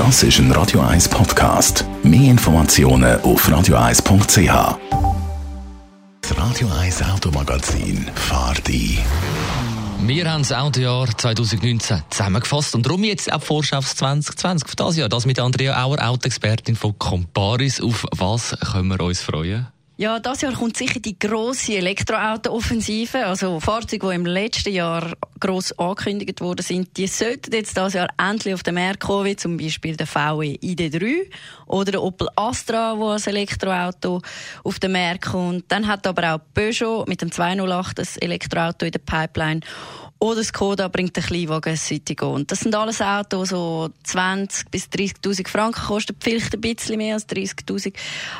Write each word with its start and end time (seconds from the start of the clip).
Das 0.00 0.22
ist 0.22 0.38
ein 0.38 0.50
Radio 0.52 0.80
1 0.80 1.10
Podcast. 1.10 1.84
Mehr 2.02 2.30
Informationen 2.30 3.20
auf 3.20 3.46
radio1.ch. 3.46 4.78
Das 6.22 6.38
Radio 6.38 6.68
1 6.80 7.02
Automagazin 7.02 8.10
fahrt 8.14 8.66
ein. 8.70 8.98
Wir 10.06 10.32
haben 10.32 10.40
das 10.40 10.52
Autojahr 10.52 11.06
2019 11.14 12.04
zusammengefasst 12.08 12.74
und 12.74 12.86
darum 12.86 13.04
jetzt 13.04 13.30
auch 13.30 13.42
Vorschau 13.42 13.76
aufs 13.76 13.94
2020 13.96 14.70
für 14.70 14.76
das 14.76 14.96
Jahr. 14.96 15.10
Das 15.10 15.26
mit 15.26 15.38
Andrea 15.38 15.84
Auer, 15.84 16.02
Autoexpertin 16.02 16.76
von 16.76 16.98
Comparis. 16.98 17.82
Auf 17.82 18.06
was 18.16 18.56
können 18.72 18.88
wir 18.88 19.00
uns 19.02 19.20
freuen? 19.20 19.66
Ja, 19.98 20.18
das 20.18 20.40
Jahr 20.40 20.54
kommt 20.54 20.78
sicher 20.78 20.98
die 20.98 21.18
grosse 21.18 21.74
Elektroauto-Offensive. 21.74 23.26
Also 23.26 23.60
Fahrzeuge, 23.60 24.08
die 24.08 24.14
im 24.14 24.24
letzten 24.24 24.72
Jahr 24.72 25.12
gross 25.40 25.72
angekündigt 25.78 26.40
worden 26.40 26.62
sind, 26.62 26.96
die 26.96 27.06
sollten 27.06 27.52
jetzt 27.52 27.76
das 27.76 27.94
Jahr 27.94 28.08
endlich 28.18 28.54
auf 28.54 28.62
den 28.62 28.74
Markt 28.74 29.00
kommen, 29.00 29.24
wie 29.24 29.36
zum 29.36 29.56
Beispiel 29.56 29.96
der 29.96 30.06
VW 30.06 30.56
ID3 30.62 31.30
oder 31.66 31.92
der 31.92 32.02
Opel 32.02 32.28
Astra, 32.36 32.96
wo 32.96 33.08
als 33.08 33.26
Elektroauto 33.26 34.20
auf 34.62 34.78
den 34.78 34.92
Markt 34.92 35.26
kommt. 35.26 35.64
Dann 35.68 35.86
hat 35.86 36.06
aber 36.06 36.34
auch 36.34 36.40
Peugeot 36.54 37.06
mit 37.06 37.22
dem 37.22 37.32
208 37.32 37.98
das 37.98 38.16
Elektroauto 38.16 38.86
in 38.86 38.92
der 38.92 39.00
Pipeline. 39.00 39.60
Oder 40.22 40.44
Skoda 40.44 40.88
bringt 40.88 41.16
den 41.16 41.24
Kleinwagen 41.24 41.78
Citigo. 41.78 42.34
Und 42.34 42.52
das 42.52 42.60
sind 42.60 42.74
alles 42.74 43.00
Autos, 43.00 43.48
so 43.48 43.88
20 44.04 44.70
bis 44.70 44.84
30.000 44.84 45.48
Franken 45.48 45.80
kosten, 45.80 46.14
vielleicht 46.20 46.54
ein 46.54 46.60
bisschen 46.60 46.98
mehr 46.98 47.14
als 47.14 47.26
30.000. 47.26 47.94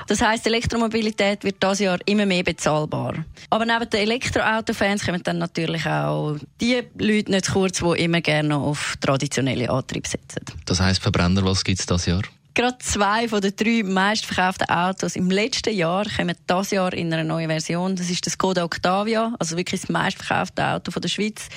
Das 0.07 0.21
heisst, 0.21 0.47
Elektromobilität 0.47 1.43
wird 1.43 1.57
das 1.61 1.79
Jahr 1.79 1.99
immer 2.05 2.27
mehr 2.27 2.43
bezahlbar. 2.43 3.25
Aber 3.49 3.65
neben 3.65 3.89
den 3.89 4.01
Elektroautofans 4.01 5.07
kommen 5.07 5.23
dann 5.23 5.39
natürlich 5.39 5.87
auch 5.87 6.37
die 6.61 6.83
Leute 6.99 7.30
nicht 7.30 7.53
kurz, 7.53 7.79
die 7.79 8.03
immer 8.03 8.21
gerne 8.21 8.57
auf 8.57 8.97
traditionelle 9.01 9.71
Antriebe 9.71 10.09
setzen. 10.09 10.41
Das 10.67 10.80
heisst, 10.80 11.03
Verbrenner, 11.03 11.45
was 11.45 11.65
gibt 11.65 11.80
es 11.80 11.87
das 11.87 12.07
Jahr? 12.07 12.23
Gerade 12.53 12.79
zwei 12.79 13.29
von 13.29 13.41
den 13.41 13.55
drei 13.55 13.83
meistverkauften 13.85 14.69
Autos 14.69 15.15
im 15.15 15.30
letzten 15.30 15.73
Jahr 15.73 16.05
kommen 16.16 16.35
das 16.49 16.73
Jahr 16.73 16.93
in 16.93 17.13
einer 17.13 17.23
neuen 17.23 17.49
Version. 17.49 17.95
Das 17.95 18.11
ist 18.11 18.27
das 18.27 18.33
Skoda 18.33 18.65
Octavia, 18.65 19.35
also 19.38 19.57
wirklich 19.57 19.83
das 19.83 19.91
meistverkaufte 19.91 20.66
Auto 20.66 20.91
von 20.91 21.01
der 21.01 21.09
Schweiz. 21.09 21.49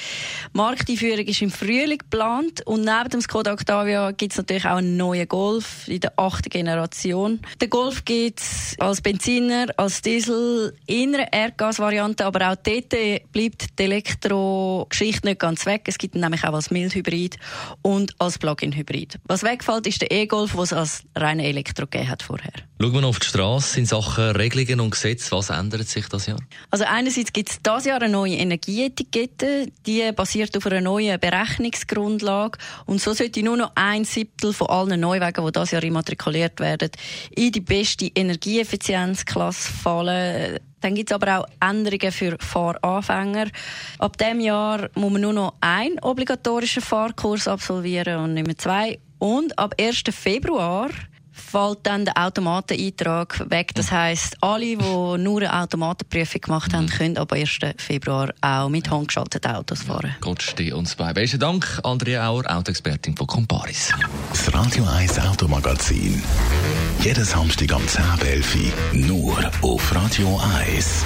Markteinführung 0.54 1.26
ist 1.26 1.42
im 1.42 1.50
Frühling 1.50 1.98
geplant 1.98 2.62
und 2.68 2.86
neben 2.86 3.10
dem 3.10 3.22
Skoda 3.22 3.54
Octavia 3.54 4.12
gibt 4.12 4.34
es 4.34 4.38
natürlich 4.38 4.66
auch 4.66 4.78
einen 4.78 4.96
neuen 4.96 5.28
Golf 5.28 5.88
in 5.88 6.00
der 6.00 6.14
achten 6.16 6.50
Generation. 6.50 7.40
Der 7.60 7.70
Golf 7.70 8.06
gibt 8.06 8.42
es 8.42 8.76
als 8.78 9.02
Benziner, 9.02 9.68
als 9.78 10.02
Diesel, 10.04 10.76
in 10.86 11.16
einer 11.16 11.34
Erdgasvariante, 11.34 12.24
aber 12.24 12.52
auch 12.52 12.56
dort 12.56 12.90
bleibt 13.32 13.80
die 13.80 13.84
Elektrogeschichte 13.84 15.28
nicht 15.28 15.40
ganz 15.40 15.66
weg. 15.66 15.84
Es 15.88 15.98
gibt 15.98 16.14
ihn 16.14 16.22
nämlich 16.22 16.44
auch 16.44 16.54
als 16.54 16.70
Mildhybrid 16.70 17.38
und 17.82 18.14
als 18.20 18.38
Plug-in-Hybrid. 18.38 19.20
Was 19.24 19.42
wegfällt, 19.42 19.88
ist 19.88 20.02
der 20.02 20.12
E-Golf, 20.12 20.56
was 20.56 20.83
als 20.84 21.04
reine 21.16 21.46
Elektro 21.46 21.86
gegeben 21.86 22.10
hat 22.10 22.24
vorher. 22.24 22.52
Schauen 22.80 22.94
wir 22.94 23.08
auf 23.08 23.20
die 23.20 23.28
Straße 23.28 23.80
in 23.80 23.86
Sachen 23.86 24.36
Regelungen 24.36 24.82
und 24.82 24.92
Gesetze. 24.92 25.32
Was 25.32 25.50
ändert 25.50 25.88
sich 25.88 26.08
das 26.10 26.26
Jahr? 26.26 26.40
Also 26.70 26.84
einerseits 26.86 27.32
gibt 27.32 27.50
es 27.50 27.60
dieses 27.62 27.86
Jahr 27.86 28.02
eine 28.02 28.12
neue 28.12 28.36
Energieetikette. 28.36 29.68
Die 29.86 30.12
basiert 30.12 30.56
auf 30.58 30.66
einer 30.66 30.82
neuen 30.82 31.20
Berechnungsgrundlage. 31.20 32.60
Und 32.86 33.00
so 33.00 33.14
sollte 33.14 33.42
nur 33.42 33.58
noch 33.58 33.72
ein 33.76 34.04
Siebtel 34.04 34.52
von 34.54 34.68
allen 34.68 35.00
Neuwagen, 35.00 35.46
die 35.46 35.52
dieses 35.52 35.72
Jahr 35.72 35.84
immatrikuliert 35.84 36.60
werden, 36.60 36.92
in 37.36 37.52
die 37.52 37.62
beste 37.62 38.12
Energieeffizienzklasse 38.14 39.72
fallen. 39.72 40.60
Dann 40.82 40.96
gibt 40.96 41.12
es 41.12 41.16
aber 41.16 41.40
auch 41.40 41.46
Änderungen 41.62 42.12
für 42.12 42.36
Fahranfänger. 42.40 43.48
Ab 44.00 44.18
dem 44.18 44.42
Jahr 44.42 44.90
muss 44.96 45.14
man 45.14 45.22
nur 45.22 45.32
noch 45.32 45.54
einen 45.62 46.00
obligatorischen 46.00 46.84
Fahrkurs 46.84 47.48
absolvieren 47.48 48.18
und 48.18 48.34
nicht 48.34 48.46
mehr 48.46 48.58
zwei. 48.58 49.00
Und 49.24 49.58
ab 49.58 49.76
1. 49.80 50.04
Februar 50.10 50.90
fällt 51.32 51.78
dann 51.84 52.04
der 52.04 52.18
Automateneintrag 52.18 53.50
weg. 53.50 53.72
Das 53.74 53.90
heisst, 53.90 54.36
alle, 54.42 54.76
die 54.76 54.76
nur 54.76 55.40
eine 55.40 55.62
Automatenprüfung 55.62 56.42
gemacht 56.42 56.74
haben, 56.74 56.88
können 56.88 57.16
ab 57.16 57.32
1. 57.32 57.60
Februar 57.78 58.34
auch 58.42 58.68
mit 58.68 58.92
handgeschalteten 58.92 59.56
Autos 59.56 59.84
fahren. 59.84 60.14
Gott 60.20 60.42
stehe 60.42 60.76
uns 60.76 60.96
bei. 60.96 61.14
Besten 61.14 61.40
Dank, 61.40 61.80
Andrea 61.84 62.28
Auer, 62.28 62.54
Autoexpertin 62.54 63.16
von 63.16 63.26
Comparis. 63.26 63.94
Das 64.30 64.54
Radio 64.54 64.84
1 64.84 65.18
Automagazin. 65.20 66.22
Jeden 67.00 67.24
Samstag 67.24 67.72
am 67.72 67.84
10.11 67.84 68.44
Uhr 68.92 69.08
nur 69.08 69.52
auf 69.62 69.96
Radio 69.96 70.38
1. 70.68 71.06